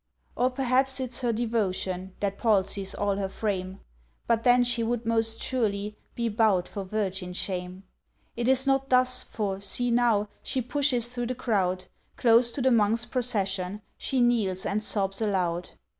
Or 0.35 0.49
p'r'aps 0.49 0.99
it's 0.99 1.21
her 1.21 1.31
devotion 1.31 2.15
That 2.21 2.39
palsies 2.39 2.95
all 2.95 3.17
her 3.17 3.29
frame, 3.29 3.81
But 4.25 4.43
then 4.43 4.63
she 4.63 4.81
would 4.81 5.05
most 5.05 5.39
surely 5.43 5.95
Be 6.15 6.27
bow'd 6.27 6.67
for 6.67 6.83
virgin 6.83 7.33
shame. 7.33 7.83
It 8.35 8.47
is 8.47 8.65
not 8.65 8.89
thus, 8.89 9.21
for, 9.21 9.59
see 9.61 9.91
now, 9.91 10.27
She 10.41 10.59
pushes 10.59 11.05
through 11.05 11.27
the 11.27 11.35
crowd, 11.35 11.85
Close 12.17 12.51
to 12.53 12.63
the 12.63 12.71
Monks' 12.71 13.05
procession, 13.05 13.83
She 13.95 14.21
kneels 14.21 14.65
and 14.65 14.83
sobs 14.83 15.21
aloud. 15.21 15.69